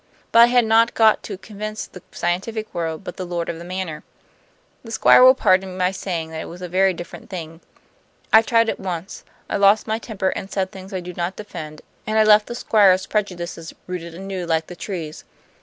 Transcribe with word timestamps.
But 0.31 0.39
I 0.39 0.45
had 0.47 0.65
not 0.65 0.95
got 0.95 1.21
to 1.21 1.37
convince 1.37 1.85
the 1.85 2.01
scientific 2.11 2.73
world, 2.73 3.03
but 3.03 3.17
the 3.17 3.23
Lord 3.23 3.49
of 3.49 3.59
the 3.59 3.63
Manor. 3.63 4.03
The 4.83 4.89
Squire 4.89 5.21
will 5.21 5.35
pardon 5.35 5.77
my 5.77 5.91
saying 5.91 6.31
that 6.31 6.41
it 6.41 6.49
was 6.49 6.63
a 6.63 6.67
very 6.67 6.91
different 6.91 7.29
thing. 7.29 7.61
I 8.33 8.41
tried 8.41 8.67
it 8.67 8.79
once; 8.79 9.23
I 9.47 9.57
lost 9.57 9.85
my 9.85 9.99
temper, 9.99 10.29
and 10.29 10.51
said 10.51 10.71
things 10.71 10.91
I 10.91 11.01
do 11.01 11.13
not 11.13 11.35
defend; 11.35 11.83
and 12.07 12.17
I 12.17 12.23
left 12.23 12.47
the 12.47 12.55
Squire's 12.55 13.05
prejudices 13.05 13.75
rooted 13.85 14.15
anew, 14.15 14.47
like 14.47 14.65
the 14.65 14.75
trees. 14.75 15.23